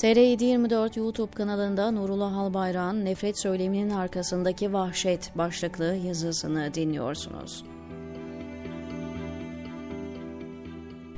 TR724 0.00 0.98
YouTube 0.98 1.30
kanalında 1.30 1.90
Nurullah 1.90 2.36
Albayrak'ın 2.36 3.04
Nefret 3.04 3.40
Söyleminin 3.42 3.90
Arkasındaki 3.90 4.72
Vahşet 4.72 5.38
başlıklı 5.38 5.96
yazısını 6.06 6.74
dinliyorsunuz. 6.74 7.64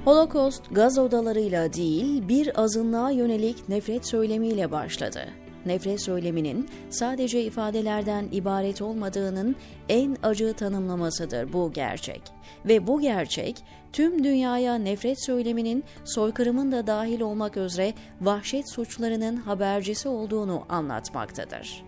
Holocaust 0.05 0.63
gaz 0.71 0.99
odalarıyla 0.99 1.73
değil 1.73 2.29
bir 2.29 2.61
azınlığa 2.63 3.11
yönelik 3.11 3.69
nefret 3.69 4.07
söylemiyle 4.07 4.73
başladı 4.73 5.42
nefret 5.67 6.03
söyleminin 6.03 6.69
sadece 6.91 7.43
ifadelerden 7.43 8.29
ibaret 8.33 8.83
olmadığının 8.83 9.57
en 9.89 10.17
acı 10.23 10.53
tanımlamasıdır 10.53 11.53
bu 11.53 11.73
gerçek. 11.73 12.23
Ve 12.65 12.87
bu 12.87 13.01
gerçek 13.01 13.65
tüm 13.93 14.25
dünyaya 14.25 14.75
nefret 14.75 15.25
söyleminin 15.25 15.85
soykırımın 16.05 16.73
da 16.73 16.87
dahil 16.87 17.21
olmak 17.21 17.57
üzere 17.57 17.95
vahşet 18.21 18.71
suçlarının 18.71 19.37
habercisi 19.37 20.09
olduğunu 20.09 20.65
anlatmaktadır. 20.69 21.85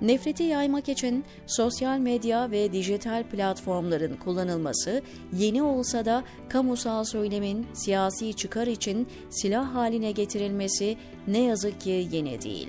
Nefreti 0.00 0.42
yaymak 0.42 0.88
için 0.88 1.24
sosyal 1.46 1.98
medya 1.98 2.50
ve 2.50 2.72
dijital 2.72 3.24
platformların 3.24 4.16
kullanılması 4.16 5.02
yeni 5.32 5.62
olsa 5.62 6.04
da 6.04 6.24
kamusal 6.48 7.04
söylemin 7.04 7.66
siyasi 7.72 8.34
çıkar 8.34 8.66
için 8.66 9.08
silah 9.30 9.74
haline 9.74 10.12
getirilmesi 10.12 10.96
ne 11.26 11.42
yazık 11.42 11.80
ki 11.80 12.08
yeni 12.12 12.42
değil. 12.42 12.68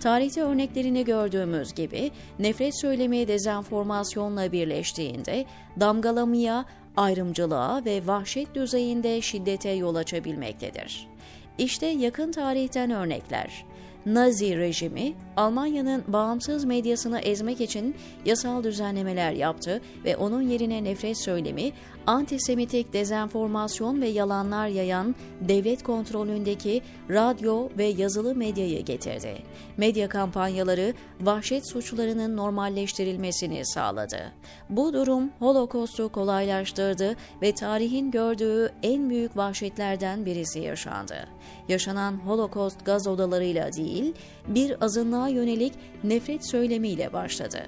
Tarihte 0.00 0.42
örneklerini 0.42 1.04
gördüğümüz 1.04 1.74
gibi 1.74 2.10
nefret 2.38 2.80
söylemi 2.80 3.28
dezenformasyonla 3.28 4.52
birleştiğinde 4.52 5.44
damgalamaya, 5.80 6.64
ayrımcılığa 6.96 7.84
ve 7.84 8.06
vahşet 8.06 8.54
düzeyinde 8.54 9.20
şiddete 9.20 9.70
yol 9.70 9.94
açabilmektedir. 9.94 11.08
İşte 11.58 11.86
yakın 11.86 12.32
tarihten 12.32 12.90
örnekler. 12.90 13.64
Nazi 14.06 14.58
rejimi 14.58 15.12
Almanya'nın 15.36 16.04
bağımsız 16.08 16.64
medyasını 16.64 17.18
ezmek 17.18 17.60
için 17.60 17.94
yasal 18.24 18.64
düzenlemeler 18.64 19.32
yaptı 19.32 19.80
ve 20.04 20.16
onun 20.16 20.42
yerine 20.42 20.84
nefret 20.84 21.18
söylemi, 21.18 21.72
antisemitik 22.06 22.92
dezenformasyon 22.92 24.00
ve 24.00 24.08
yalanlar 24.08 24.68
yayan 24.68 25.14
devlet 25.40 25.82
kontrolündeki 25.82 26.82
radyo 27.10 27.68
ve 27.78 27.84
yazılı 27.84 28.34
medyayı 28.34 28.84
getirdi. 28.84 29.42
Medya 29.76 30.08
kampanyaları 30.08 30.94
vahşet 31.20 31.70
suçlarının 31.70 32.36
normalleştirilmesini 32.36 33.66
sağladı. 33.66 34.32
Bu 34.70 34.92
durum 34.92 35.30
Holocaust'u 35.38 36.08
kolaylaştırdı 36.08 37.16
ve 37.42 37.54
tarihin 37.54 38.10
gördüğü 38.10 38.72
en 38.82 39.10
büyük 39.10 39.36
vahşetlerden 39.36 40.26
birisi 40.26 40.60
yaşandı. 40.60 41.28
Yaşanan 41.68 42.12
Holocaust 42.12 42.84
gaz 42.84 43.06
odalarıyla 43.06 43.72
değil, 43.72 43.89
bir 44.48 44.84
azınlığa 44.84 45.28
yönelik 45.28 45.72
nefret 46.04 46.50
söylemiyle 46.50 47.12
başladı. 47.12 47.66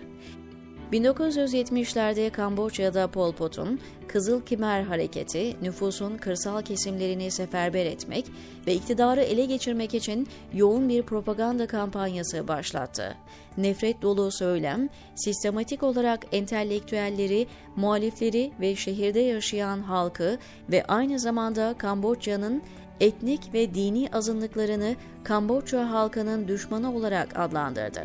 1970'lerde 0.92 2.30
Kamboçya'da 2.30 3.06
Pol 3.08 3.32
Pot'un 3.32 3.80
Kızıl 4.08 4.40
Kimer 4.40 4.82
Hareketi 4.82 5.56
nüfusun 5.62 6.16
kırsal 6.16 6.62
kesimlerini 6.62 7.30
seferber 7.30 7.86
etmek 7.86 8.26
ve 8.66 8.74
iktidarı 8.74 9.20
ele 9.20 9.44
geçirmek 9.44 9.94
için 9.94 10.28
yoğun 10.54 10.88
bir 10.88 11.02
propaganda 11.02 11.66
kampanyası 11.66 12.48
başlattı. 12.48 13.16
Nefret 13.56 14.02
dolu 14.02 14.32
söylem, 14.32 14.88
sistematik 15.14 15.82
olarak 15.82 16.26
entelektüelleri, 16.32 17.46
muhalifleri 17.76 18.52
ve 18.60 18.76
şehirde 18.76 19.20
yaşayan 19.20 19.80
halkı 19.80 20.38
ve 20.70 20.84
aynı 20.84 21.18
zamanda 21.18 21.74
Kamboçya'nın 21.78 22.62
etnik 23.00 23.54
ve 23.54 23.74
dini 23.74 24.08
azınlıklarını 24.12 24.96
Kamboçya 25.24 25.90
halkının 25.90 26.48
düşmanı 26.48 26.96
olarak 26.96 27.38
adlandırdı. 27.38 28.04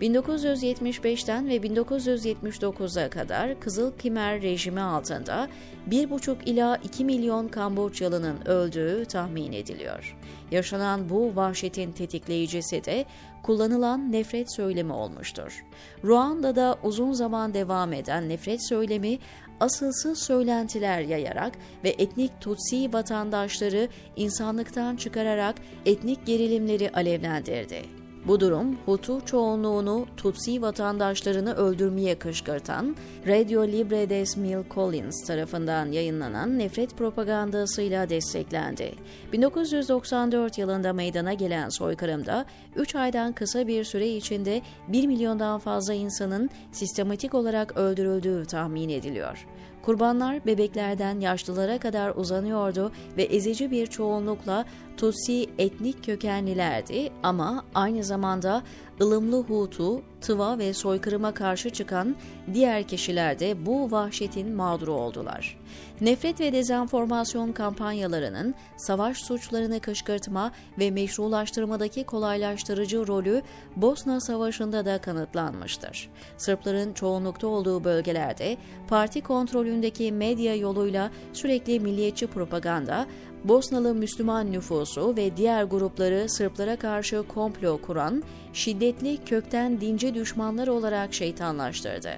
1975'ten 0.00 1.48
ve 1.48 1.56
1979'a 1.56 3.10
kadar 3.10 3.60
Kızıl 3.60 3.92
Kimer 3.92 4.42
rejimi 4.42 4.80
altında 4.80 5.48
1,5 5.90 6.44
ila 6.44 6.76
2 6.76 7.04
milyon 7.04 7.48
Kamboçyalı'nın 7.48 8.46
öldüğü 8.46 9.04
tahmin 9.04 9.52
ediliyor. 9.52 10.16
Yaşanan 10.50 11.08
bu 11.08 11.36
vahşetin 11.36 11.92
tetikleyicisi 11.92 12.84
de 12.84 13.04
kullanılan 13.42 14.12
nefret 14.12 14.56
söylemi 14.56 14.92
olmuştur. 14.92 15.64
Ruanda'da 16.04 16.78
uzun 16.82 17.12
zaman 17.12 17.54
devam 17.54 17.92
eden 17.92 18.28
nefret 18.28 18.68
söylemi 18.68 19.18
asılsız 19.60 20.22
söylentiler 20.22 21.00
yayarak 21.00 21.52
ve 21.84 21.94
etnik 21.98 22.40
Tutsi 22.40 22.92
vatandaşları 22.92 23.88
insanlıktan 24.16 24.96
çıkararak 24.96 25.54
etnik 25.86 26.26
gerilimleri 26.26 26.90
alevlendirdi. 26.90 28.07
Bu 28.28 28.40
durum 28.40 28.76
Hutu 28.86 29.20
çoğunluğunu 29.26 30.06
Tutsi 30.16 30.62
vatandaşlarını 30.62 31.54
öldürmeye 31.54 32.18
kışkırtan 32.18 32.96
Radio 33.26 33.66
Libre 33.66 34.10
des 34.10 34.36
Mille 34.36 34.64
Collins 34.74 35.26
tarafından 35.26 35.92
yayınlanan 35.92 36.58
nefret 36.58 36.96
propagandasıyla 36.96 38.08
desteklendi. 38.08 38.94
1994 39.32 40.58
yılında 40.58 40.92
meydana 40.92 41.32
gelen 41.32 41.68
soykırımda 41.68 42.44
3 42.76 42.94
aydan 42.94 43.32
kısa 43.32 43.66
bir 43.66 43.84
süre 43.84 44.08
içinde 44.08 44.62
1 44.88 45.06
milyondan 45.06 45.58
fazla 45.58 45.94
insanın 45.94 46.50
sistematik 46.72 47.34
olarak 47.34 47.76
öldürüldüğü 47.76 48.44
tahmin 48.46 48.88
ediliyor. 48.88 49.46
Kurbanlar 49.82 50.46
bebeklerden 50.46 51.20
yaşlılara 51.20 51.78
kadar 51.78 52.12
uzanıyordu 52.16 52.92
ve 53.16 53.22
ezici 53.22 53.70
bir 53.70 53.86
çoğunlukla 53.86 54.64
Tutsi 54.98 55.46
etnik 55.58 56.04
kökenlilerdi 56.04 57.10
ama 57.22 57.64
aynı 57.74 58.04
zamanda 58.04 58.62
ılımlı 59.00 59.42
Hutu, 59.42 60.02
tıva 60.20 60.58
ve 60.58 60.74
soykırıma 60.74 61.34
karşı 61.34 61.70
çıkan 61.70 62.16
diğer 62.54 62.82
kişiler 62.82 63.38
de 63.38 63.66
bu 63.66 63.90
vahşetin 63.90 64.54
mağduru 64.54 64.92
oldular. 64.92 65.58
Nefret 66.00 66.40
ve 66.40 66.52
dezenformasyon 66.52 67.52
kampanyalarının 67.52 68.54
savaş 68.76 69.18
suçlarını 69.18 69.80
kışkırtma 69.80 70.52
ve 70.78 70.90
meşrulaştırmadaki 70.90 72.04
kolaylaştırıcı 72.04 73.06
rolü 73.06 73.42
Bosna 73.76 74.20
Savaşı'nda 74.20 74.84
da 74.84 74.98
kanıtlanmıştır. 74.98 76.10
Sırpların 76.36 76.92
çoğunlukta 76.92 77.46
olduğu 77.46 77.84
bölgelerde 77.84 78.56
parti 78.88 79.20
kontrolündeki 79.20 80.12
medya 80.12 80.54
yoluyla 80.54 81.10
sürekli 81.32 81.80
milliyetçi 81.80 82.26
propaganda, 82.26 83.06
Bosnalı 83.44 83.94
Müslüman 83.94 84.52
nüfusu 84.52 85.16
ve 85.16 85.36
diğer 85.36 85.64
grupları 85.64 86.28
Sırplara 86.28 86.76
karşı 86.76 87.22
komplo 87.28 87.78
kuran, 87.78 88.22
şiddetli 88.52 89.24
kökten 89.24 89.80
dinci 89.80 90.14
düşmanlar 90.14 90.68
olarak 90.68 91.14
şeytanlaştırdı. 91.14 92.10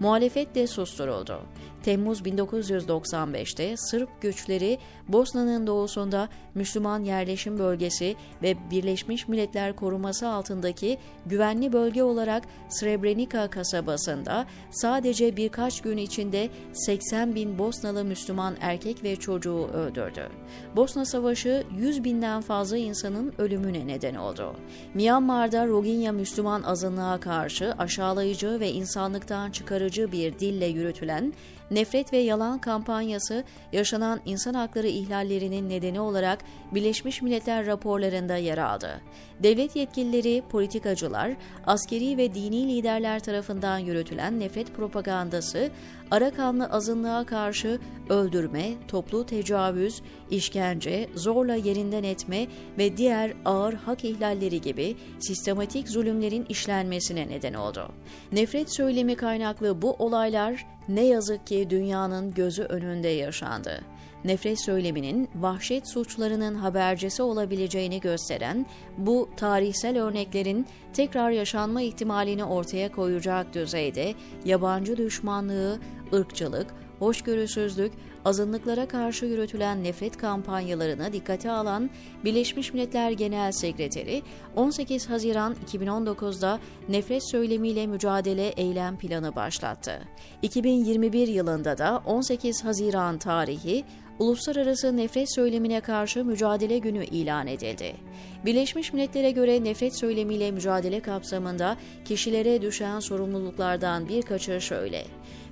Muhalefet 0.00 0.54
de 0.54 0.66
susturuldu. 0.66 1.40
Temmuz 1.82 2.20
1995'te 2.20 3.76
Sırp 3.76 4.08
güçleri 4.20 4.78
Bosna'nın 5.08 5.66
doğusunda 5.66 6.28
Müslüman 6.54 7.04
yerleşim 7.04 7.58
bölgesi 7.58 8.16
ve 8.42 8.70
Birleşmiş 8.70 9.28
Milletler 9.28 9.76
koruması 9.76 10.28
altındaki 10.28 10.98
güvenli 11.26 11.72
bölge 11.72 12.02
olarak 12.02 12.42
Srebrenica 12.68 13.50
kasabasında 13.50 14.46
sadece 14.70 15.36
birkaç 15.36 15.80
gün 15.80 15.96
içinde 15.96 16.48
80 16.72 17.34
bin 17.34 17.58
Bosnalı 17.58 18.04
Müslüman 18.04 18.56
erkek 18.60 19.04
ve 19.04 19.16
çocuğu 19.16 19.68
öldürdü. 19.72 20.28
Bosna 20.76 21.04
Savaşı 21.04 21.64
100 21.76 22.04
binden 22.04 22.40
fazla 22.40 22.76
insanın 22.76 23.32
ölümüne 23.38 23.86
neden 23.86 24.14
oldu. 24.14 24.56
Myanmar'da 24.94 25.66
Rohingya 25.66 26.12
Müslüman 26.12 26.62
azınlığa 26.62 27.20
karşı 27.20 27.74
aşağılayıcı 27.78 28.60
ve 28.60 28.70
insanlıktan 28.70 29.50
çıkarıcı 29.72 30.12
bir 30.12 30.38
dille 30.38 30.66
yürütülen 30.66 31.32
nefret 31.70 32.12
ve 32.12 32.18
yalan 32.18 32.58
kampanyası 32.58 33.44
yaşanan 33.72 34.20
insan 34.24 34.54
hakları 34.54 34.86
ihlallerinin 34.86 35.68
nedeni 35.68 36.00
olarak 36.00 36.38
Birleşmiş 36.74 37.22
Milletler 37.22 37.66
raporlarında 37.66 38.36
yer 38.36 38.58
aldı. 38.58 39.00
Devlet 39.42 39.76
yetkilileri, 39.76 40.42
politikacılar, 40.50 41.32
askeri 41.66 42.16
ve 42.16 42.34
dini 42.34 42.68
liderler 42.68 43.20
tarafından 43.20 43.78
yürütülen 43.78 44.40
nefret 44.40 44.74
propagandası, 44.74 45.70
Arakanlı 46.10 46.66
azınlığa 46.66 47.24
karşı 47.24 47.80
öldürme, 48.08 48.72
toplu 48.88 49.26
tecavüz, 49.26 50.02
işkence, 50.30 51.08
zorla 51.14 51.54
yerinden 51.54 52.02
etme 52.02 52.46
ve 52.78 52.96
diğer 52.96 53.32
ağır 53.44 53.74
hak 53.74 54.04
ihlalleri 54.04 54.60
gibi 54.60 54.96
sistematik 55.20 55.88
zulümlerin 55.88 56.46
işlenmesine 56.48 57.28
neden 57.28 57.54
oldu. 57.54 57.88
Nefret 58.32 58.74
söylemi 58.76 59.16
kaynaklı 59.52 59.82
bu 59.82 59.96
olaylar 59.98 60.66
ne 60.88 61.04
yazık 61.04 61.46
ki 61.46 61.66
dünyanın 61.70 62.34
gözü 62.34 62.62
önünde 62.62 63.08
yaşandı. 63.08 63.80
Nefret 64.24 64.60
söyleminin 64.60 65.28
vahşet 65.34 65.88
suçlarının 65.88 66.54
habercisi 66.54 67.22
olabileceğini 67.22 68.00
gösteren 68.00 68.66
bu 68.98 69.28
tarihsel 69.36 70.02
örneklerin 70.02 70.66
tekrar 70.92 71.30
yaşanma 71.30 71.82
ihtimalini 71.82 72.44
ortaya 72.44 72.92
koyacak 72.92 73.54
düzeyde 73.54 74.14
yabancı 74.44 74.96
düşmanlığı, 74.96 75.78
ırkçılık, 76.14 76.66
hoşgörüsüzlük, 77.02 77.92
azınlıklara 78.24 78.88
karşı 78.88 79.26
yürütülen 79.26 79.84
nefret 79.84 80.16
kampanyalarını 80.16 81.12
dikkate 81.12 81.50
alan 81.50 81.90
Birleşmiş 82.24 82.72
Milletler 82.72 83.10
Genel 83.10 83.52
Sekreteri 83.52 84.22
18 84.56 85.10
Haziran 85.10 85.56
2019'da 85.72 86.58
nefret 86.88 87.30
söylemiyle 87.30 87.86
mücadele 87.86 88.48
eylem 88.48 88.98
planı 88.98 89.36
başlattı. 89.36 90.02
2021 90.42 91.28
yılında 91.28 91.78
da 91.78 92.02
18 92.06 92.64
Haziran 92.64 93.18
tarihi 93.18 93.84
Uluslararası 94.18 94.96
Nefret 94.96 95.34
Söylemine 95.34 95.80
Karşı 95.80 96.24
Mücadele 96.24 96.78
Günü 96.78 97.04
ilan 97.04 97.46
edildi. 97.46 97.96
Birleşmiş 98.44 98.92
Milletler'e 98.92 99.30
göre 99.30 99.64
nefret 99.64 100.00
söylemiyle 100.00 100.50
mücadele 100.50 101.00
kapsamında 101.00 101.76
kişilere 102.04 102.62
düşen 102.62 103.00
sorumluluklardan 103.00 104.08
birkaçı 104.08 104.60
şöyle. 104.60 105.04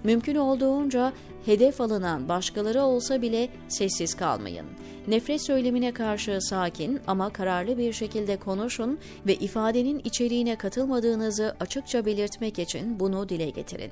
Mümkün 0.05 0.35
olduğunca 0.35 1.12
hedef 1.47 1.81
alınan 1.81 2.29
başkaları 2.29 2.82
olsa 2.82 3.23
bile 3.23 3.49
sessiz 3.69 4.14
kalmayın. 4.14 4.67
Nefret 5.08 5.47
söylemine 5.47 5.93
karşı 5.93 6.38
sakin 6.41 7.00
ama 7.06 7.31
kararlı 7.31 7.79
bir 7.79 7.93
şekilde 7.93 8.37
konuşun 8.37 8.99
ve 9.26 9.35
ifadenin 9.35 10.00
içeriğine 10.05 10.56
katılmadığınızı 10.56 11.56
açıkça 11.61 12.06
belirtmek 12.06 12.58
için 12.58 13.00
bunu 13.00 13.29
dile 13.29 13.50
getirin. 13.50 13.91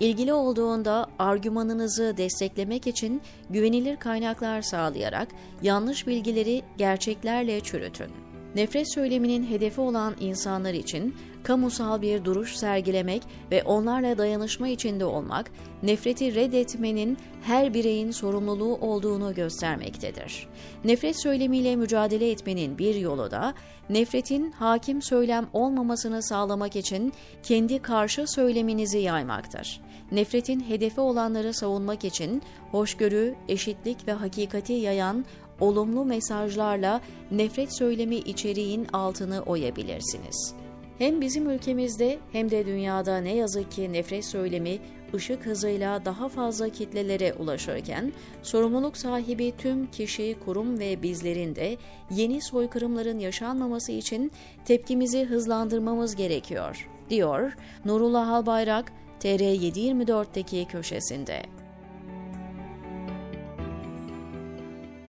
İlgili 0.00 0.32
olduğunda 0.32 1.06
argümanınızı 1.18 2.14
desteklemek 2.16 2.86
için 2.86 3.22
güvenilir 3.50 3.96
kaynaklar 3.96 4.62
sağlayarak 4.62 5.28
yanlış 5.62 6.06
bilgileri 6.06 6.62
gerçeklerle 6.76 7.60
çürütün. 7.60 8.23
Nefret 8.54 8.94
söyleminin 8.94 9.44
hedefi 9.44 9.80
olan 9.80 10.14
insanlar 10.20 10.74
için 10.74 11.14
kamusal 11.42 12.02
bir 12.02 12.24
duruş 12.24 12.56
sergilemek 12.56 13.22
ve 13.50 13.62
onlarla 13.62 14.18
dayanışma 14.18 14.68
içinde 14.68 15.04
olmak, 15.04 15.50
nefreti 15.82 16.34
reddetmenin 16.34 17.18
her 17.42 17.74
bireyin 17.74 18.10
sorumluluğu 18.10 18.74
olduğunu 18.76 19.34
göstermektedir. 19.34 20.48
Nefret 20.84 21.22
söylemiyle 21.22 21.76
mücadele 21.76 22.30
etmenin 22.30 22.78
bir 22.78 22.94
yolu 22.94 23.30
da, 23.30 23.54
nefretin 23.90 24.50
hakim 24.50 25.02
söylem 25.02 25.46
olmamasını 25.52 26.22
sağlamak 26.22 26.76
için 26.76 27.12
kendi 27.42 27.78
karşı 27.78 28.26
söyleminizi 28.26 28.98
yaymaktır. 28.98 29.80
Nefretin 30.12 30.60
hedefi 30.60 31.00
olanları 31.00 31.54
savunmak 31.54 32.04
için 32.04 32.42
hoşgörü, 32.70 33.34
eşitlik 33.48 34.08
ve 34.08 34.12
hakikati 34.12 34.72
yayan 34.72 35.24
olumlu 35.60 36.04
mesajlarla 36.04 37.00
nefret 37.30 37.76
söylemi 37.76 38.16
içeriğin 38.16 38.86
altını 38.92 39.40
oyabilirsiniz. 39.40 40.54
Hem 40.98 41.20
bizim 41.20 41.50
ülkemizde 41.50 42.18
hem 42.32 42.50
de 42.50 42.66
dünyada 42.66 43.18
ne 43.18 43.34
yazık 43.34 43.72
ki 43.72 43.92
nefret 43.92 44.24
söylemi 44.24 44.78
ışık 45.14 45.46
hızıyla 45.46 46.04
daha 46.04 46.28
fazla 46.28 46.68
kitlelere 46.68 47.34
ulaşırken 47.34 48.12
sorumluluk 48.42 48.96
sahibi 48.96 49.52
tüm 49.58 49.90
kişi, 49.90 50.36
kurum 50.44 50.78
ve 50.78 51.02
bizlerin 51.02 51.54
de 51.54 51.76
yeni 52.10 52.42
soykırımların 52.42 53.18
yaşanmaması 53.18 53.92
için 53.92 54.32
tepkimizi 54.64 55.24
hızlandırmamız 55.24 56.16
gerekiyor, 56.16 56.88
diyor 57.10 57.52
Nurullah 57.84 58.28
Albayrak 58.28 58.92
TR724'deki 59.20 60.66
köşesinde. 60.68 61.53